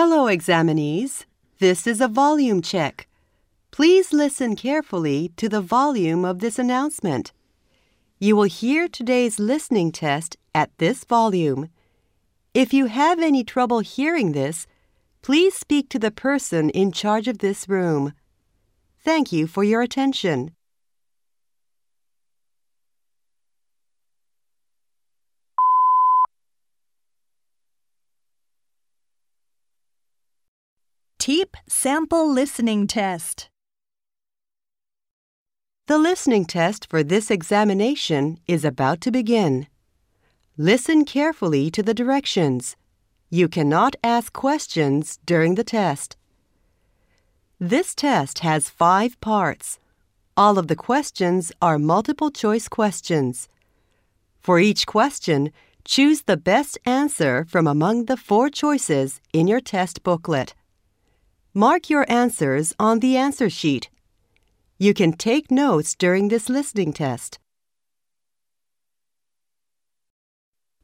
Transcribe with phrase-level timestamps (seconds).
[0.00, 1.24] Hello, examinees.
[1.58, 3.08] This is a volume check.
[3.72, 7.32] Please listen carefully to the volume of this announcement.
[8.20, 11.68] You will hear today's listening test at this volume.
[12.54, 14.68] If you have any trouble hearing this,
[15.20, 18.12] please speak to the person in charge of this room.
[19.00, 20.52] Thank you for your attention.
[31.70, 33.50] Sample Listening Test.
[35.86, 39.66] The listening test for this examination is about to begin.
[40.56, 42.74] Listen carefully to the directions.
[43.28, 46.16] You cannot ask questions during the test.
[47.60, 49.78] This test has five parts.
[50.38, 53.46] All of the questions are multiple choice questions.
[54.40, 55.52] For each question,
[55.84, 60.54] choose the best answer from among the four choices in your test booklet.
[61.58, 63.90] Mark your answers on the answer sheet.
[64.78, 67.40] You can take notes during this listening test.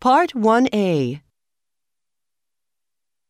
[0.00, 1.20] Part 1A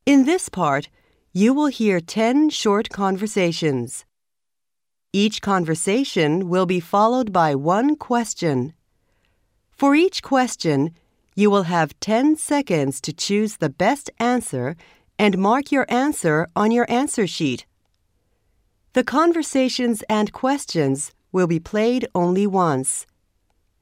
[0.06, 0.88] In this part,
[1.34, 4.06] you will hear 10 short conversations.
[5.12, 8.72] Each conversation will be followed by one question.
[9.70, 10.94] For each question,
[11.34, 14.76] you will have 10 seconds to choose the best answer
[15.18, 17.66] and mark your answer on your answer sheet.
[18.94, 23.06] The conversations and questions will be played only once.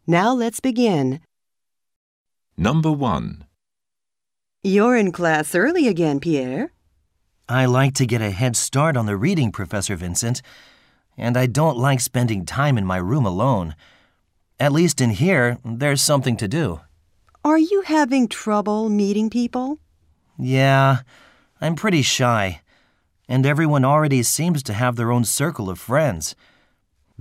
[0.06, 1.20] Now let's begin.
[2.56, 3.44] Number 1.
[4.62, 6.72] You're in class early again, Pierre.
[7.48, 10.40] I like to get a head start on the reading, Professor Vincent,
[11.18, 13.74] and I don't like spending time in my room alone.
[14.58, 16.80] At least in here, there's something to do.
[17.44, 19.78] Are you having trouble meeting people?
[20.42, 21.02] Yeah,
[21.60, 22.62] I'm pretty shy,
[23.28, 26.34] and everyone already seems to have their own circle of friends.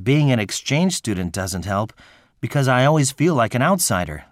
[0.01, 1.93] Being an exchange student doesn't help
[2.39, 4.25] because I always feel like an outsider.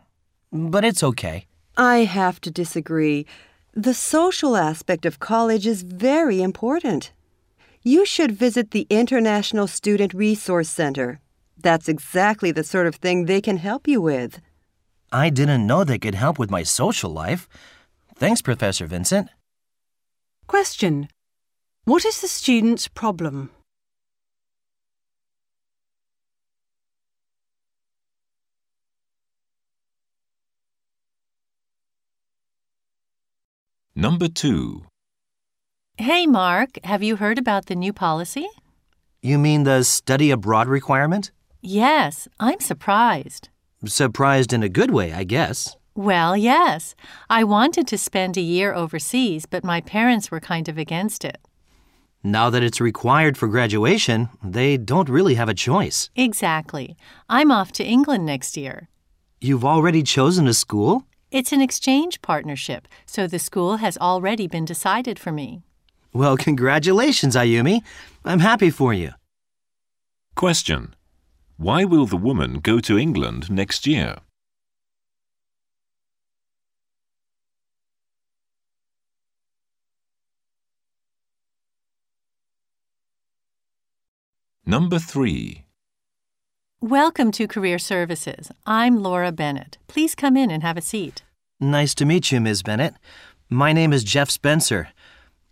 [0.52, 1.46] But it's okay.
[1.78, 3.28] I have to disagree.
[3.74, 7.12] The social aspect of college is very important.
[7.84, 11.20] You should visit the International Student Resource Center.
[11.62, 14.42] That's exactly the sort of thing they can help you with.
[15.12, 17.48] I didn't know they could help with my social life.
[18.20, 19.30] Thanks, Professor Vincent.
[20.46, 21.08] Question
[21.86, 23.50] What is the student's problem?
[33.96, 34.84] Number 2.
[35.96, 38.50] Hey, Mark, have you heard about the new policy?
[39.22, 41.32] You mean the study abroad requirement?
[41.62, 43.48] Yes, I'm surprised.
[43.86, 45.78] Surprised in a good way, I guess.
[46.00, 46.96] Well, yes.
[47.30, 51.40] I wanted to spend a year overseas, but my parents were kind of against it.
[52.24, 56.10] Now that it's required for graduation, they don't really have a choice.
[56.16, 56.96] Exactly.
[57.28, 58.88] I'm off to England next year.
[59.42, 61.04] You've already chosen a school?
[61.32, 65.64] It's an exchange partnership, so the school has already been decided for me.
[66.14, 67.82] Well, congratulations, Ayumi.
[68.24, 69.12] I'm happy for you.
[70.36, 70.96] Question.
[71.58, 74.20] Why will the woman go to England next year?
[84.70, 85.64] Number 3.
[86.80, 88.52] Welcome to Career Services.
[88.68, 89.80] I'm Laura Bennett.
[89.88, 91.24] Please come in and have a seat.
[91.60, 92.62] Nice to meet you, Ms.
[92.62, 92.94] Bennett.
[93.50, 94.90] My name is Jeff Spencer.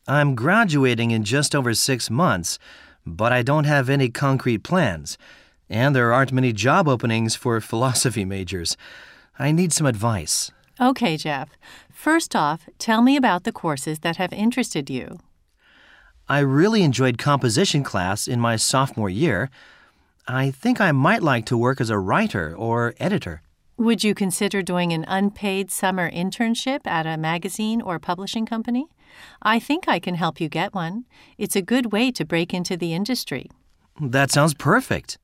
[0.08, 2.60] I'm graduating in just over six months,
[3.08, 5.18] but I don't have any concrete plans,
[5.68, 8.78] and there aren't many job openings for philosophy majors.
[9.40, 10.52] I need some advice.
[10.80, 11.50] Okay, Jeff.
[11.92, 15.18] First off, tell me about the courses that have interested you.
[16.30, 19.50] I really enjoyed composition class in my sophomore year.
[20.28, 23.42] I think I might like to work as a writer or editor.
[23.78, 28.88] Would you consider doing an unpaid summer internship at a magazine or publishing company?
[29.42, 31.06] I think I can help you get one.
[31.38, 33.50] It's a good way to break into the industry.
[34.02, 35.18] That sounds perfect.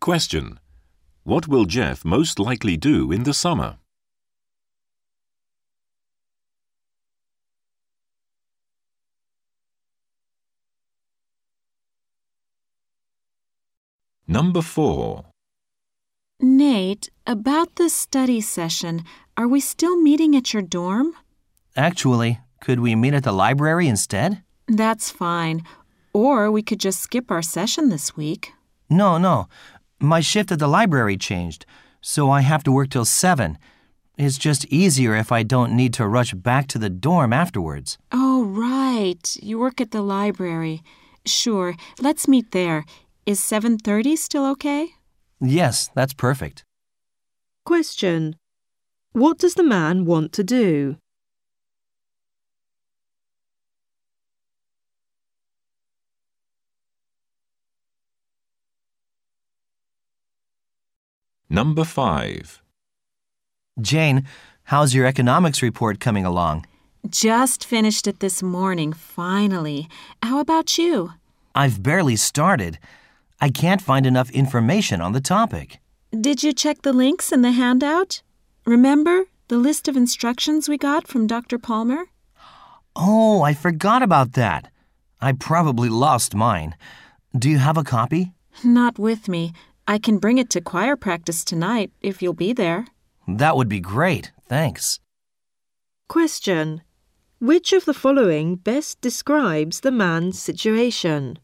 [0.00, 0.58] Question.
[1.24, 3.76] What will Jeff most likely do in the summer?
[14.32, 15.26] Number 4.
[16.40, 19.04] Nate, about the study session,
[19.36, 21.12] are we still meeting at your dorm?
[21.76, 24.42] Actually, could we meet at the library instead?
[24.66, 25.64] That's fine.
[26.14, 28.52] Or we could just skip our session this week.
[28.88, 29.48] No, no.
[30.00, 31.66] My shift at the library changed,
[32.00, 33.58] so I have to work till 7.
[34.16, 37.98] It's just easier if I don't need to rush back to the dorm afterwards.
[38.10, 39.36] Oh, right.
[39.42, 40.82] You work at the library.
[41.26, 42.86] Sure, let's meet there.
[43.24, 44.94] Is 7:30 still okay?
[45.40, 46.64] Yes, that's perfect.
[47.64, 48.34] Question.
[49.12, 50.96] What does the man want to do?
[61.48, 62.62] Number 5.
[63.80, 64.24] Jane,
[64.64, 66.66] how's your economics report coming along?
[67.08, 69.88] Just finished it this morning, finally.
[70.22, 71.12] How about you?
[71.54, 72.78] I've barely started.
[73.42, 75.80] I can't find enough information on the topic.
[76.12, 78.22] Did you check the links in the handout?
[78.64, 81.58] Remember the list of instructions we got from Dr.
[81.58, 82.04] Palmer?
[82.94, 84.70] Oh, I forgot about that.
[85.20, 86.76] I probably lost mine.
[87.36, 88.32] Do you have a copy?
[88.62, 89.54] Not with me.
[89.88, 92.86] I can bring it to choir practice tonight if you'll be there.
[93.26, 94.30] That would be great.
[94.46, 95.00] Thanks.
[96.08, 96.82] Question.
[97.40, 101.40] Which of the following best describes the man's situation?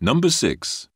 [0.00, 0.88] Number 6.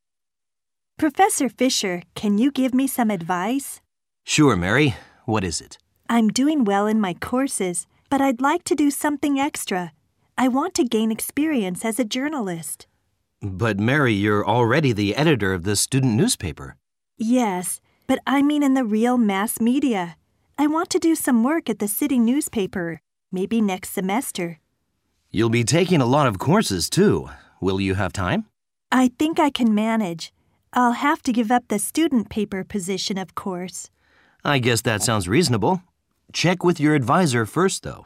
[0.97, 3.81] Professor Fisher, can you give me some advice?
[4.23, 4.95] Sure, Mary.
[5.25, 5.77] What is it?
[6.09, 9.93] I'm doing well in my courses, but I'd like to do something extra.
[10.39, 12.87] I want to gain experience as a journalist.
[13.41, 16.77] But, Mary, you're already the editor of the student newspaper.
[17.19, 20.17] Yes, but I mean in the real mass media.
[20.57, 23.01] I want to do some work at the city newspaper,
[23.33, 24.61] maybe next semester.
[25.33, 27.31] You'll be taking a lot of courses, too.
[27.61, 28.47] Will you have time?
[28.95, 30.35] I think I can manage.
[30.75, 33.89] I'll have to give up the student paper position, of course.
[34.45, 35.83] I guess that sounds reasonable.
[36.35, 38.05] Check with your advisor first, though.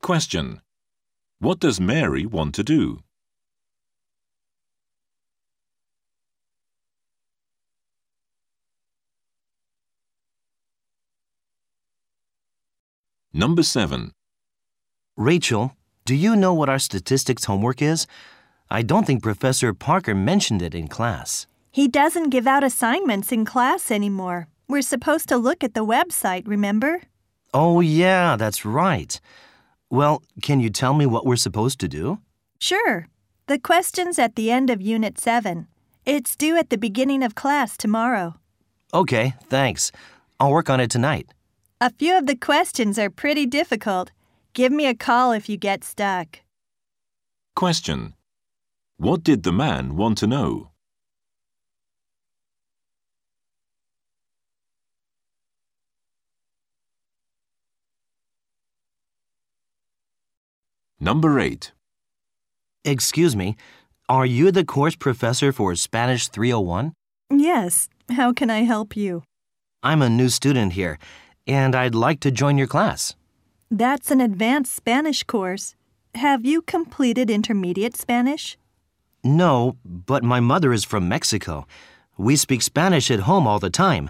[0.00, 0.62] Question.
[1.40, 3.00] What does Mary want to do?
[13.34, 14.12] Number 7.
[15.18, 15.76] Rachel,
[16.06, 18.06] do you know what our statistics homework is?
[18.70, 21.46] I don't think Professor Parker mentioned it in class.
[21.70, 24.48] He doesn't give out assignments in class anymore.
[24.68, 27.02] We're supposed to look at the website, remember?
[27.54, 29.20] Oh, yeah, that's right.
[29.88, 32.18] Well, can you tell me what we're supposed to do?
[32.58, 33.06] Sure.
[33.46, 35.68] The question's at the end of Unit 7.
[36.04, 38.34] It's due at the beginning of class tomorrow.
[38.92, 39.92] Okay, thanks.
[40.40, 41.28] I'll work on it tonight.
[41.80, 44.10] A few of the questions are pretty difficult.
[44.54, 46.40] Give me a call if you get stuck.
[47.54, 48.14] Question.
[48.98, 50.70] What did the man want to know?
[60.98, 61.72] Number 8.
[62.86, 63.56] Excuse me,
[64.08, 66.94] are you the course professor for Spanish 301?
[67.30, 67.88] Yes.
[68.10, 69.24] How can I help you?
[69.82, 70.98] I'm a new student here,
[71.46, 73.14] and I'd like to join your class.
[73.70, 75.74] That's an advanced Spanish course.
[76.14, 78.56] Have you completed intermediate Spanish?
[79.26, 81.66] No, but my mother is from Mexico.
[82.16, 84.08] We speak Spanish at home all the time.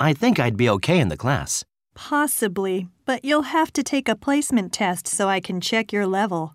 [0.00, 1.64] I think I'd be okay in the class.
[1.94, 6.54] Possibly, but you'll have to take a placement test so I can check your level.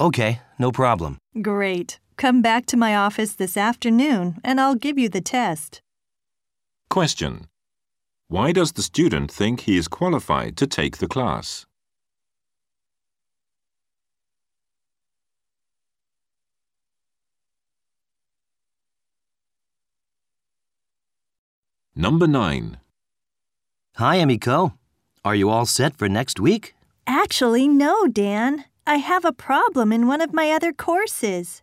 [0.00, 1.18] Okay, no problem.
[1.40, 2.00] Great.
[2.16, 5.80] Come back to my office this afternoon and I'll give you the test.
[6.90, 7.46] Question.
[8.28, 11.65] Why does the student think he is qualified to take the class?
[21.98, 22.76] Number 9.
[23.94, 24.74] Hi, Emiko.
[25.24, 26.74] Are you all set for next week?
[27.06, 28.66] Actually, no, Dan.
[28.86, 31.62] I have a problem in one of my other courses.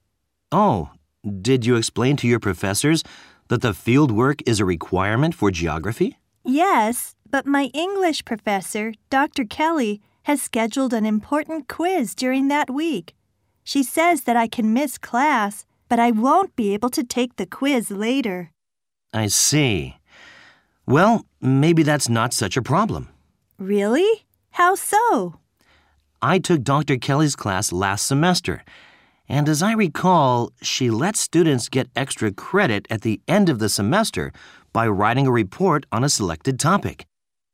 [0.52, 0.90] Oh,
[1.24, 3.04] did you explain to your professors
[3.50, 6.18] that the field work is a requirement for geography?
[6.44, 9.46] Yes, but my English professor, Dr.
[9.46, 13.14] Kelly, has scheduled an important quiz during that week.
[13.64, 17.46] She says that I can miss class, but I won't be able to take the
[17.46, 18.50] quiz later.
[19.14, 19.98] I see.
[20.86, 23.10] Well, maybe that's not such a problem.
[23.58, 24.26] Really?
[24.52, 25.40] How so?
[26.22, 26.98] I took Dr.
[26.98, 28.64] Kelly's class last semester,
[29.28, 33.70] and as I recall, she let students get extra credit at the end of the
[33.70, 34.32] semester
[34.72, 37.06] by writing a report on a selected topic.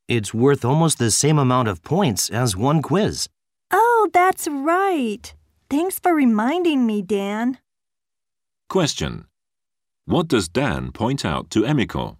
[0.07, 3.27] It's worth almost the same amount of points as one quiz.
[3.71, 5.33] Oh, that's right.
[5.69, 7.59] Thanks for reminding me, Dan.
[8.69, 9.25] Question.
[10.05, 12.19] What does Dan point out to Emiko?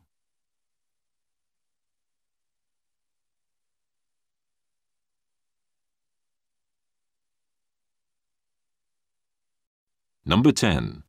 [10.30, 11.04] Number 10.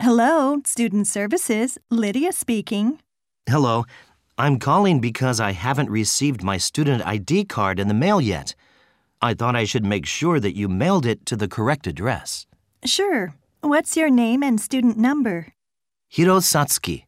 [0.00, 1.76] Hello, Student Services.
[1.90, 2.98] Lydia speaking.
[3.46, 3.84] Hello.
[4.38, 8.54] I'm calling because I haven't received my student ID card in the mail yet.
[9.20, 12.46] I thought I should make sure that you mailed it to the correct address.
[12.86, 13.34] Sure.
[13.60, 15.48] What's your name and student number?
[16.10, 17.04] Hirosatsuki.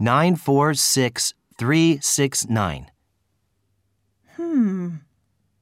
[0.00, 2.86] 946369.
[4.36, 4.88] Hmm.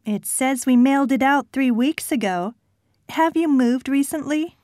[0.04, 2.52] It says we mailed it out three weeks ago.
[3.10, 4.56] Have you moved recently?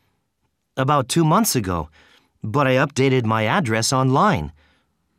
[0.76, 1.88] About two months ago,
[2.44, 4.52] but I updated my address online.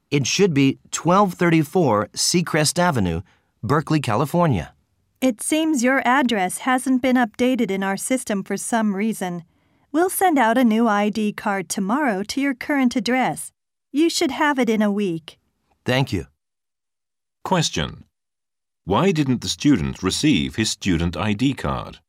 [0.09, 3.23] It should be 1234 Seacrest Avenue,
[3.61, 4.73] Berkeley, California.
[5.19, 9.43] It seems your address hasn't been updated in our system for some reason.
[9.91, 13.51] We'll send out a new ID card tomorrow to your current address.
[13.91, 15.37] You should have it in a week.
[15.83, 16.27] Thank you.
[17.43, 18.05] Question.
[18.85, 21.99] Why didn't the student receive his student ID card?